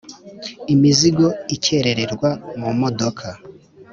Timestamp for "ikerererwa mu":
1.55-2.69